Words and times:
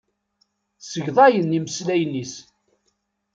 Segḍayen 0.79 1.57
imeslayen-is. 1.57 2.33